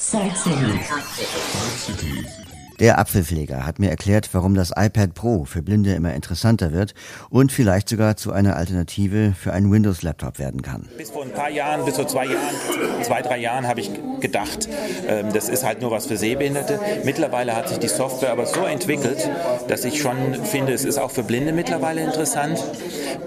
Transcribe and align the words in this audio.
Sightseeing. 0.00 0.82
Sightseeing. 0.82 2.59
Der 2.80 2.98
Apfelpfleger 2.98 3.66
hat 3.66 3.78
mir 3.78 3.90
erklärt, 3.90 4.30
warum 4.32 4.54
das 4.54 4.70
iPad 4.74 5.12
Pro 5.12 5.44
für 5.44 5.60
Blinde 5.60 5.92
immer 5.92 6.14
interessanter 6.14 6.72
wird 6.72 6.94
und 7.28 7.52
vielleicht 7.52 7.90
sogar 7.90 8.16
zu 8.16 8.32
einer 8.32 8.56
Alternative 8.56 9.34
für 9.38 9.52
einen 9.52 9.70
Windows-Laptop 9.70 10.38
werden 10.38 10.62
kann. 10.62 10.88
Bis 10.96 11.10
vor 11.10 11.24
ein 11.24 11.30
paar 11.30 11.50
Jahren, 11.50 11.84
bis 11.84 11.96
vor 11.96 12.08
zwei 12.08 12.24
Jahren, 12.24 12.54
zwei, 13.02 13.20
drei 13.20 13.36
Jahren 13.36 13.68
habe 13.68 13.80
ich 13.80 13.90
gedacht, 14.20 14.66
ähm, 15.06 15.26
das 15.34 15.50
ist 15.50 15.62
halt 15.62 15.82
nur 15.82 15.90
was 15.90 16.06
für 16.06 16.16
Sehbehinderte. 16.16 16.80
Mittlerweile 17.04 17.54
hat 17.54 17.68
sich 17.68 17.78
die 17.78 17.88
Software 17.88 18.32
aber 18.32 18.46
so 18.46 18.64
entwickelt, 18.64 19.28
dass 19.68 19.84
ich 19.84 20.00
schon 20.00 20.16
finde, 20.44 20.72
es 20.72 20.86
ist 20.86 20.96
auch 20.96 21.10
für 21.10 21.22
Blinde 21.22 21.52
mittlerweile 21.52 22.02
interessant. 22.02 22.64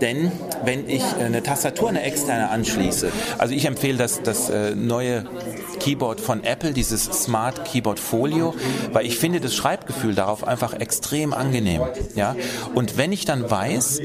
Denn 0.02 0.32
wenn 0.66 0.90
ich 0.90 1.04
eine 1.20 1.44
Tastatur, 1.44 1.90
eine 1.90 2.02
externe 2.02 2.50
anschließe, 2.50 3.12
also 3.38 3.54
ich 3.54 3.66
empfehle 3.66 4.00
das, 4.00 4.24
das 4.24 4.50
äh, 4.50 4.74
neue 4.74 5.26
Keyboard 5.80 6.22
von 6.22 6.44
Apple, 6.44 6.74
dieses 6.74 7.04
Smart 7.04 7.66
Keyboard 7.66 8.00
Folio, 8.00 8.55
weil 8.91 9.05
ich 9.05 9.17
finde 9.17 9.43
das 9.44 9.56
Schreibgefühl 9.56 10.16
darauf 10.16 10.48
einfach 10.48 10.74
extrem 10.74 11.34
angenehm. 11.34 11.82
Ja? 12.16 12.36
Und 12.74 12.98
wenn 12.98 13.12
ich 13.12 13.26
dann 13.26 13.50
weiß, 13.50 14.02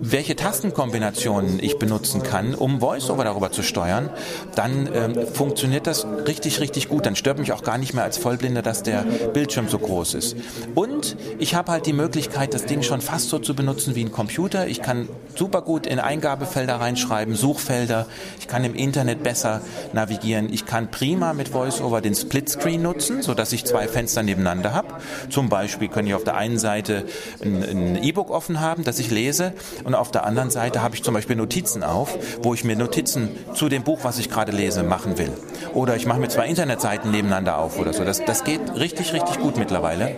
welche 0.00 0.36
Tastenkombinationen 0.36 1.62
ich 1.62 1.78
benutzen 1.78 2.22
kann, 2.22 2.54
um 2.54 2.80
VoiceOver 2.80 3.24
darüber 3.24 3.52
zu 3.52 3.62
steuern, 3.62 4.10
dann 4.54 4.88
ähm, 4.92 5.26
funktioniert 5.26 5.86
das 5.86 6.06
richtig, 6.26 6.60
richtig 6.60 6.88
gut. 6.88 7.06
Dann 7.06 7.16
stört 7.16 7.38
mich 7.38 7.52
auch 7.52 7.62
gar 7.62 7.78
nicht 7.78 7.94
mehr 7.94 8.04
als 8.04 8.18
Vollblinder, 8.18 8.62
dass 8.62 8.82
der 8.82 9.02
Bildschirm 9.32 9.68
so 9.68 9.78
groß 9.78 10.14
ist. 10.14 10.36
Und 10.74 11.16
ich 11.38 11.54
habe 11.54 11.72
halt 11.72 11.86
die 11.86 11.92
Möglichkeit, 11.92 12.54
das 12.54 12.64
Ding 12.64 12.82
schon 12.82 13.00
fast 13.00 13.28
so 13.28 13.38
zu 13.38 13.54
benutzen 13.54 13.94
wie 13.94 14.04
ein 14.04 14.12
Computer. 14.12 14.66
Ich 14.66 14.82
kann 14.82 15.08
super 15.34 15.62
gut 15.62 15.86
in 15.86 15.98
Eingabefelder 15.98 16.76
reinschreiben, 16.76 17.34
Suchfelder. 17.34 18.06
Ich 18.38 18.48
kann 18.48 18.64
im 18.64 18.74
Internet 18.74 19.22
besser 19.22 19.60
navigieren. 19.92 20.52
Ich 20.52 20.66
kann 20.66 20.90
prima 20.90 21.32
mit 21.32 21.52
VoiceOver 21.52 22.00
den 22.00 22.14
Splitscreen 22.14 22.82
nutzen, 22.82 23.22
sodass 23.22 23.52
ich 23.52 23.64
zwei 23.64 23.88
Fenster 23.88 24.22
nebeneinander 24.22 24.71
habe. 24.74 24.88
Zum 25.30 25.48
Beispiel 25.48 25.88
kann 25.88 26.06
ich 26.06 26.14
auf 26.14 26.24
der 26.24 26.36
einen 26.36 26.58
Seite 26.58 27.04
ein 27.42 28.02
E-Book 28.02 28.30
offen 28.30 28.60
haben, 28.60 28.84
das 28.84 28.98
ich 28.98 29.10
lese, 29.10 29.52
und 29.84 29.94
auf 29.94 30.10
der 30.10 30.24
anderen 30.24 30.50
Seite 30.50 30.82
habe 30.82 30.94
ich 30.94 31.02
zum 31.02 31.14
Beispiel 31.14 31.36
Notizen 31.36 31.82
auf, 31.82 32.16
wo 32.42 32.54
ich 32.54 32.64
mir 32.64 32.76
Notizen 32.76 33.30
zu 33.54 33.68
dem 33.68 33.82
Buch, 33.82 34.00
was 34.02 34.18
ich 34.18 34.30
gerade 34.30 34.52
lese, 34.52 34.82
machen 34.82 35.18
will. 35.18 35.32
Oder 35.74 35.96
ich 35.96 36.06
mache 36.06 36.20
mir 36.20 36.28
zwei 36.28 36.46
Internetseiten 36.46 37.10
nebeneinander 37.10 37.58
auf 37.58 37.78
oder 37.78 37.92
so. 37.92 38.04
Das, 38.04 38.24
das 38.24 38.44
geht 38.44 38.60
richtig, 38.76 39.12
richtig 39.12 39.38
gut 39.38 39.56
mittlerweile. 39.56 40.16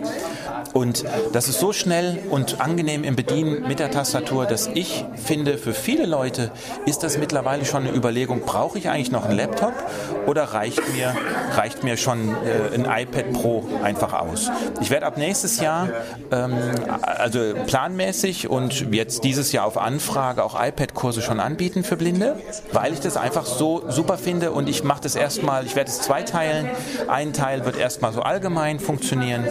Und 0.75 1.05
das 1.31 1.47
ist 1.47 1.61
so 1.61 1.71
schnell 1.71 2.19
und 2.29 2.59
angenehm 2.59 3.05
im 3.05 3.15
Bedienen 3.15 3.65
mit 3.65 3.79
der 3.79 3.91
Tastatur, 3.91 4.45
dass 4.45 4.67
ich 4.67 5.05
finde, 5.15 5.57
für 5.57 5.73
viele 5.73 6.05
Leute 6.05 6.51
ist 6.85 7.01
das 7.01 7.17
mittlerweile 7.17 7.63
schon 7.63 7.83
eine 7.87 7.95
Überlegung, 7.95 8.41
brauche 8.41 8.77
ich 8.77 8.89
eigentlich 8.89 9.09
noch 9.09 9.23
einen 9.23 9.37
Laptop 9.37 9.71
oder 10.25 10.43
reicht 10.43 10.81
mir, 10.93 11.15
reicht 11.55 11.85
mir 11.85 11.95
schon 11.95 12.29
äh, 12.29 12.75
ein 12.75 12.83
iPad 12.83 13.31
Pro 13.31 13.63
einfach 13.83 14.11
aus? 14.11 14.51
Ich 14.81 14.89
werde 14.89 15.05
ab 15.05 15.17
nächstes 15.17 15.61
Jahr, 15.61 15.87
ähm, 16.33 16.53
also 17.01 17.53
planmäßig 17.65 18.49
und 18.49 18.93
jetzt 18.93 19.23
dieses 19.23 19.53
Jahr 19.53 19.67
auf 19.67 19.77
Anfrage 19.77 20.43
auch 20.43 20.61
iPad-Kurse 20.61 21.21
schon 21.21 21.39
anbieten 21.39 21.85
für 21.85 21.95
Blinde, 21.95 22.35
weil 22.73 22.91
ich 22.91 22.99
das 22.99 23.15
einfach 23.15 23.45
so 23.45 23.85
super 23.87 24.17
finde 24.17 24.51
und 24.51 24.67
ich 24.67 24.83
mache 24.83 25.03
das 25.03 25.15
erstmal, 25.15 25.65
ich 25.65 25.77
werde 25.77 25.89
es 25.89 26.01
zweiteilen. 26.01 26.69
Ein 27.07 27.31
Teil 27.31 27.63
wird 27.63 27.77
erstmal 27.77 28.11
so 28.11 28.23
allgemein 28.23 28.81
funktionieren 28.81 29.45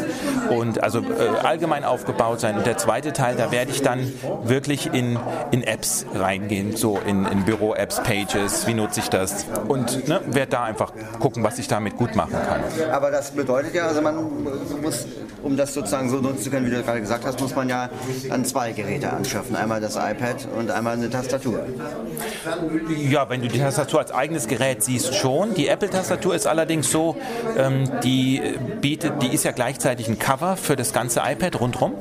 und 0.51 0.83
also 0.83 1.01
allgemein 1.43 1.85
aufgebaut 1.85 2.41
sein. 2.41 2.57
Und 2.57 2.67
der 2.67 2.77
zweite 2.77 3.13
Teil, 3.13 3.37
da 3.37 3.51
werde 3.51 3.71
ich 3.71 3.83
dann 3.83 4.13
wirklich 4.45 4.93
in, 4.93 5.19
in 5.51 5.63
Apps 5.63 6.07
reingehen, 6.15 6.77
so 6.77 6.99
in, 7.07 7.27
in 7.27 7.45
Büro-Apps, 7.45 8.03
Pages, 8.03 8.67
wie 8.67 8.75
nutze 8.75 9.01
ich 9.01 9.09
das 9.09 9.47
und 9.69 10.09
ne, 10.09 10.21
werde 10.27 10.51
da 10.51 10.65
einfach 10.65 10.93
gucken, 11.21 11.43
was 11.43 11.59
ich 11.59 11.69
damit 11.69 11.97
gut 11.97 12.15
machen 12.15 12.33
kann. 12.33 12.61
Aber 12.93 13.11
das 13.11 13.31
bedeutet 13.31 13.75
ja, 13.75 13.87
also 13.87 14.01
man 14.01 14.17
muss, 14.83 15.07
um 15.43 15.57
das 15.57 15.75
sozusagen 15.75 16.11
so 16.11 16.17
nutzen 16.17 16.43
zu 16.43 16.51
können, 16.51 16.67
wie 16.67 16.71
du 16.71 16.83
gerade 16.83 17.01
gesagt 17.01 17.25
hast, 17.25 17.41
muss 17.41 17.55
man 17.55 17.69
ja 17.69 17.89
dann 18.29 18.45
zwei 18.45 18.73
Geräte 18.73 19.13
anschaffen. 19.13 19.57
Einmal 19.57 19.81
das 19.81 19.97
iPad 19.97 20.49
und 20.57 20.71
einmal 20.71 20.95
eine 20.95 21.11
Tastatur. 21.11 21.61
Ja, 22.97 23.29
wenn 23.29 23.43
du 23.43 23.49
die 23.49 23.59
Tastatur 23.59 24.01
als 24.01 24.13
eigenes 24.13 24.49
Gerät 24.49 24.83
siehst, 24.83 25.15
schon. 25.15 25.55
Die 25.55 25.69
Apple-Tastatur 25.69 26.35
ist 26.35 26.47
allerdings 26.47 26.91
so, 26.91 27.17
ähm, 27.57 27.91
die 28.03 28.43
bietet, 28.81 29.23
die 29.23 29.33
ist 29.33 29.45
ja 29.45 29.53
gleichzeitig 29.53 30.09
ein 30.09 30.19
Cover 30.19 30.57
für 30.57 30.77
das 30.77 30.93
ganze 30.93 31.04
ganze 31.05 31.21
iPad 31.21 31.61
rundherum. 31.61 31.95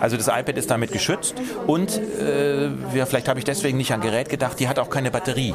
Also 0.00 0.16
das 0.16 0.28
iPad 0.28 0.56
ist 0.56 0.70
damit 0.70 0.92
geschützt 0.92 1.34
und 1.66 2.00
äh, 2.20 2.68
ja, 2.94 3.04
vielleicht 3.04 3.28
habe 3.28 3.38
ich 3.38 3.44
deswegen 3.44 3.76
nicht 3.76 3.92
an 3.92 4.00
Gerät 4.00 4.30
gedacht, 4.30 4.58
die 4.58 4.68
hat 4.68 4.78
auch 4.78 4.88
keine 4.88 5.10
Batterie, 5.10 5.54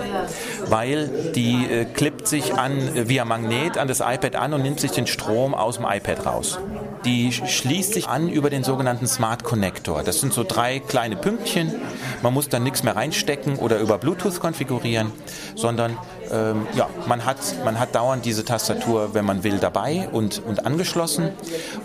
weil 0.68 1.10
die 1.34 1.66
äh, 1.66 1.86
klippt 1.86 2.28
sich 2.28 2.54
an 2.54 2.96
äh, 2.96 3.10
via 3.10 3.26
Magnet 3.26 3.78
an 3.78 3.88
das 3.88 4.02
iPad 4.02 4.36
an 4.36 4.54
und 4.54 4.62
nimmt 4.62 4.80
sich 4.80 4.92
den 4.92 5.08
Strom 5.08 5.56
aus 5.56 5.78
dem 5.78 5.86
iPad 5.86 6.26
raus. 6.28 6.60
Die 7.06 7.32
schließt 7.32 7.94
sich 7.94 8.08
an 8.08 8.30
über 8.30 8.50
den 8.50 8.64
sogenannten 8.64 9.08
Smart 9.08 9.44
Connector. 9.44 10.04
Das 10.04 10.20
sind 10.22 10.34
so 10.34 10.44
drei 10.44 10.80
kleine 10.80 11.16
Pünktchen. 11.16 11.74
Man 12.22 12.34
muss 12.34 12.50
dann 12.50 12.64
nichts 12.64 12.84
mehr 12.84 12.96
reinstecken 12.96 13.58
oder 13.58 13.80
über 13.80 13.98
Bluetooth 13.98 14.40
konfigurieren, 14.40 15.12
sondern 15.56 15.98
ähm, 16.32 16.68
ja, 16.76 16.90
man 17.08 17.26
hat, 17.26 17.38
man 17.64 17.80
hat 17.80 17.96
dauernd 17.96 18.26
diese 18.26 18.44
Tastatur, 18.46 19.14
wenn 19.14 19.26
man 19.26 19.44
will, 19.44 19.58
dabei 19.60 20.10
und, 20.12 20.42
und 20.46 20.66
angeschlossen. 20.66 21.30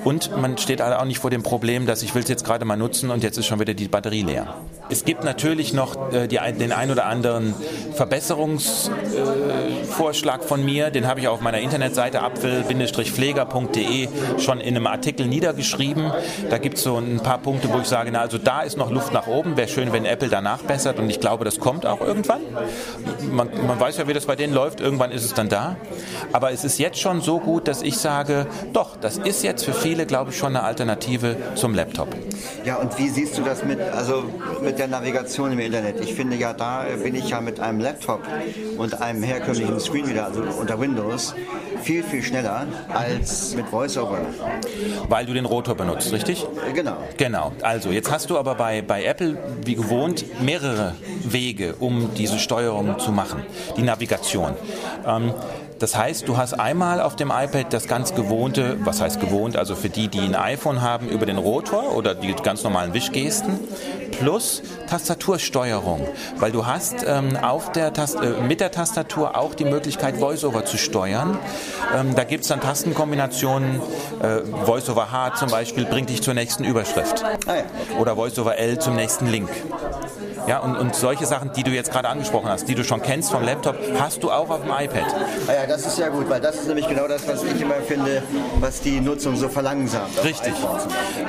Und 0.05 0.37
man 0.41 0.56
steht 0.59 0.83
auch 0.83 1.05
nicht 1.05 1.19
vor 1.19 1.31
dem 1.31 1.43
Problem, 1.43 1.87
dass 1.87 2.03
ich 2.03 2.15
will 2.15 2.23
es 2.23 2.28
jetzt 2.28 2.45
gerade 2.45 2.65
mal 2.65 2.77
nutzen 2.77 3.11
und 3.11 3.23
jetzt 3.23 3.39
ist 3.39 3.47
schon 3.47 3.61
wieder 3.61 3.75
die 3.75 3.89
Batterie 3.89 4.23
leer. 4.23 4.55
Es 4.89 5.05
gibt 5.05 5.23
natürlich 5.23 5.73
noch 5.73 6.12
äh, 6.12 6.27
die, 6.27 6.41
den 6.59 6.73
ein 6.73 6.91
oder 6.91 7.06
anderen 7.06 7.55
Verbesserungsvorschlag 7.95 10.43
äh, 10.43 10.45
von 10.45 10.65
mir. 10.65 10.91
Den 10.91 11.07
habe 11.07 11.21
ich 11.21 11.28
auf 11.28 11.41
meiner 11.41 11.59
Internetseite 11.59 12.22
apfel-pfleger.de 12.22 14.09
schon 14.39 14.59
in 14.61 14.77
einem 14.77 14.89
Artikel 14.89 15.27
niedergeschrieben. 15.27 16.11
Da 16.49 16.59
gibt 16.59 16.78
es 16.78 16.83
so 16.83 16.97
ein 16.97 17.21
paar 17.21 17.39
Punkte, 17.39 17.72
wo 17.72 17.78
ich 17.78 17.87
sage, 17.87 18.11
na, 18.12 18.21
also 18.21 18.39
da 18.39 18.62
ist 18.62 18.77
noch 18.77 18.91
Luft 18.91 19.12
nach 19.12 19.28
oben. 19.28 19.57
Wäre 19.57 19.69
schön, 19.69 19.93
wenn 19.93 20.05
Apple 20.05 20.28
danach 20.28 20.62
bessert 20.62 20.99
und 20.99 21.09
ich 21.09 21.21
glaube, 21.21 21.45
das 21.45 21.61
kommt 21.61 21.87
auch 21.87 22.01
irgendwann. 22.01 22.41
Man, 23.31 23.49
man 23.67 23.78
weiß 23.78 23.99
ja, 23.99 24.09
wie 24.09 24.12
das 24.12 24.27
bei 24.31 24.37
denen 24.37 24.55
läuft. 24.55 24.81
Irgendwann 24.81 25.11
ist 25.11 25.25
es 25.25 25.35
dann 25.35 25.49
da. 25.49 25.75
Aber 26.33 26.53
es 26.53 26.63
ist 26.63 26.79
jetzt 26.79 27.01
schon 27.01 27.21
so 27.21 27.41
gut, 27.41 27.67
dass 27.67 27.83
ich 27.83 27.97
sage, 27.97 28.47
doch, 28.73 28.97
das 28.97 29.19
ist 29.19 29.43
jetzt 29.43 29.65
für 29.65 29.73
viele, 29.73 30.07
glaube 30.07 30.31
ich, 30.31 30.39
schon 30.39 30.55
eine 30.55 30.65
Alternative 30.65 31.35
zum 31.57 31.75
Laptop. 31.75 32.15
Ja, 32.65 32.77
und 32.77 32.97
wie 32.97 33.09
siehst 33.09 33.37
du 33.37 33.43
das 33.43 33.65
mit, 33.65 33.81
also 33.81 34.23
mit 34.63 34.79
der 34.79 34.87
Navigation 34.87 35.51
im 35.51 35.59
Internet? 35.59 35.99
Ich 36.01 36.15
finde 36.15 36.37
ja, 36.37 36.53
da 36.53 36.85
bin 37.03 37.17
ich 37.17 37.31
ja 37.31 37.41
mit 37.41 37.59
einem 37.59 37.81
Laptop 37.81 38.21
und 38.79 39.03
einem 39.03 39.25
herkömmlichen 39.25 39.81
Screenreader, 39.81 40.27
also 40.27 40.43
unter 40.61 40.79
Windows, 40.79 41.35
viel, 41.81 42.03
viel 42.03 42.23
schneller 42.23 42.67
als 42.89 43.55
mit 43.55 43.71
VoiceOver. 43.71 44.19
Weil 45.09 45.27
du 45.27 45.35
den 45.35 45.45
Rotor 45.45 45.75
benutzt, 45.75 46.13
richtig? 46.13 46.47
Genau. 46.75 46.97
Genau. 47.17 47.53
Also, 47.63 47.91
jetzt 47.91 48.11
hast 48.11 48.31
du 48.31 48.39
aber 48.39 48.55
bei, 48.55 48.83
bei 48.83 49.05
Apple, 49.05 49.39
wie 49.65 49.75
gewohnt, 49.75 50.25
mehrere 50.43 50.95
Wege, 51.25 51.75
um 51.79 52.11
diese 52.15 52.39
Steuerung 52.39 52.99
zu 52.99 53.13
machen, 53.13 53.43
die 53.77 53.83
Navigation. 53.83 54.55
Ähm, 55.07 55.33
das 55.81 55.97
heißt, 55.97 56.29
du 56.29 56.37
hast 56.37 56.53
einmal 56.53 57.01
auf 57.01 57.17
dem 57.17 57.31
iPad 57.31 57.73
das 57.73 57.89
ganz 57.89 58.15
gewohnte, 58.15 58.77
was 58.85 59.01
heißt 59.01 59.19
gewohnt, 59.19 59.57
also 59.57 59.75
für 59.75 59.89
die, 59.89 60.09
die 60.09 60.21
ein 60.21 60.35
iPhone 60.35 60.83
haben, 60.83 61.09
über 61.09 61.25
den 61.25 61.39
Rotor 61.39 61.97
oder 61.97 62.15
die 62.15 62.35
ganz 62.35 62.63
normalen 62.63 62.93
Wischgesten, 62.93 63.59
plus 64.21 64.63
Tastatursteuerung, 64.89 66.07
weil 66.37 66.53
du 66.53 66.67
hast 66.67 67.05
ähm, 67.07 67.37
auf 67.37 67.73
der 67.73 67.93
Tast 67.93 68.17
äh, 68.17 68.41
mit 68.43 68.61
der 68.61 68.71
Tastatur 68.71 69.37
auch 69.37 69.55
die 69.55 69.65
Möglichkeit, 69.65 70.21
VoiceOver 70.21 70.65
zu 70.65 70.77
steuern. 70.77 71.39
Ähm, 71.97 72.15
da 72.15 72.25
gibt 72.25 72.43
es 72.43 72.49
dann 72.49 72.61
Tastenkombinationen, 72.61 73.81
äh, 74.21 74.41
VoiceOver 74.67 75.11
H 75.11 75.35
zum 75.37 75.51
Beispiel 75.51 75.87
bringt 75.87 76.11
dich 76.11 76.23
zur 76.23 76.35
nächsten 76.35 76.65
Überschrift 76.65 77.25
ah 77.25 77.55
oder 77.99 78.17
VoiceOver 78.17 78.57
L 78.59 78.79
zum 78.79 78.95
nächsten 78.95 79.27
Link. 79.27 79.49
Ja, 80.47 80.59
und, 80.59 80.77
und 80.77 80.95
solche 80.95 81.27
Sachen, 81.27 81.53
die 81.53 81.62
du 81.62 81.71
jetzt 81.71 81.91
gerade 81.93 82.09
angesprochen 82.09 82.49
hast, 82.49 82.69
die 82.69 82.75
du 82.75 82.84
schon 82.84 83.03
kennst 83.03 83.31
vom 83.31 83.43
Laptop, 83.43 83.77
hast 83.99 84.23
du 84.23 84.31
auch 84.31 84.51
auf 84.51 84.62
dem 84.62 84.71
iPad. 84.71 85.15
Ah 85.47 85.53
ja, 85.53 85.67
das 85.67 85.87
ist 85.87 85.99
ja 85.99 86.09
gut, 86.09 86.28
weil 86.28 86.41
das 86.41 86.56
ist 86.56 86.67
nämlich 86.67 86.89
genau 86.89 87.06
das, 87.06 87.27
was 87.28 87.45
ich 87.45 87.61
immer 87.61 87.77
finde, 87.77 88.22
was 88.59 88.81
die 88.81 89.01
Nutzung 89.01 89.37
so 89.37 89.48
verlangsamt. 89.48 90.22
Richtig. 90.25 90.54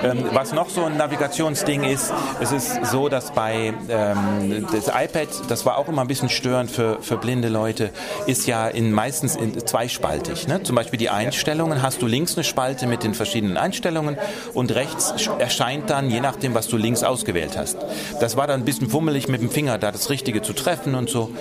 Ähm, 0.03 0.25
was 0.33 0.53
noch 0.53 0.69
so 0.69 0.85
ein 0.85 0.97
Navigationsding 0.97 1.83
ist, 1.83 2.11
es 2.39 2.51
ist 2.51 2.85
so, 2.85 3.09
dass 3.09 3.31
bei 3.31 3.73
ähm, 3.89 4.67
das 4.71 4.87
iPad, 4.87 5.27
das 5.47 5.65
war 5.65 5.77
auch 5.77 5.87
immer 5.87 6.01
ein 6.01 6.07
bisschen 6.07 6.29
störend 6.29 6.71
für, 6.71 7.01
für 7.01 7.17
blinde 7.17 7.49
Leute, 7.49 7.91
ist 8.25 8.47
ja 8.47 8.67
in 8.67 8.91
meistens 8.91 9.35
in 9.35 9.65
zweispaltig. 9.65 10.47
Ne? 10.47 10.63
Zum 10.63 10.75
Beispiel 10.75 10.97
die 10.97 11.09
Einstellungen, 11.09 11.81
hast 11.81 12.01
du 12.01 12.07
links 12.07 12.35
eine 12.35 12.43
Spalte 12.43 12.87
mit 12.87 13.03
den 13.03 13.13
verschiedenen 13.13 13.57
Einstellungen 13.57 14.17
und 14.53 14.73
rechts 14.73 15.13
erscheint 15.39 15.89
dann, 15.89 16.09
je 16.09 16.21
nachdem, 16.21 16.53
was 16.53 16.67
du 16.67 16.77
links 16.77 17.03
ausgewählt 17.03 17.57
hast. 17.57 17.77
Das 18.19 18.37
war 18.37 18.47
dann 18.47 18.61
ein 18.61 18.65
bisschen 18.65 18.91
fummelig 19.01 19.27
mit 19.27 19.41
dem 19.41 19.49
Finger, 19.49 19.79
da 19.79 19.91
das 19.91 20.11
Richtige 20.11 20.43
zu 20.43 20.53
treffen 20.53 20.93
und 20.93 21.09
so. 21.09 21.31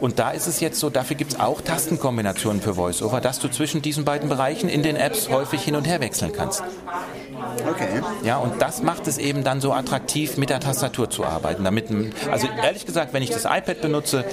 Und 0.00 0.18
da 0.18 0.32
ist 0.32 0.48
es 0.48 0.58
jetzt 0.58 0.80
so, 0.80 0.90
dafür 0.90 1.14
gibt 1.14 1.34
es 1.34 1.38
auch 1.38 1.60
Tastenkombinationen 1.60 2.60
für 2.60 2.76
VoiceOver, 2.76 3.20
dass 3.20 3.38
du 3.38 3.46
zwischen 3.46 3.82
diesen 3.82 4.04
beiden 4.04 4.28
Bereichen 4.28 4.68
in 4.68 4.82
den 4.82 4.96
Apps 4.96 5.28
häufig 5.28 5.62
hin 5.62 5.76
und 5.76 5.86
her 5.86 6.00
wechseln 6.00 6.32
kannst. 6.32 6.64
Okay. 7.70 8.02
Ja, 8.24 8.38
und 8.38 8.60
das 8.60 8.82
macht 8.82 9.06
es 9.06 9.18
eben 9.18 9.44
dann 9.44 9.60
so 9.60 9.72
attraktiv, 9.72 10.38
mit 10.38 10.50
der 10.50 10.58
Tastatur 10.58 11.08
zu 11.08 11.24
arbeiten. 11.24 11.62
Damit, 11.62 11.86
also 12.32 12.48
ehrlich 12.60 12.84
gesagt, 12.84 13.12
wenn 13.12 13.22
ich 13.22 13.30
das 13.30 13.44
iPad 13.44 13.80
benutze, 13.80 14.24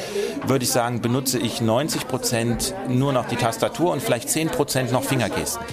würde 0.48 0.64
ich 0.64 0.72
sagen, 0.72 1.04
benutze 1.04 1.38
ich 1.38 1.62
90 1.62 2.08
Prozent 2.08 2.74
nur 2.88 3.14
noch 3.14 3.28
die 3.28 3.36
Tastatur 3.36 3.92
und 3.92 4.02
vielleicht 4.02 4.28
10 4.28 4.50
Prozent 4.50 4.92
noch 4.92 5.04
Fingergesten. 5.04 5.64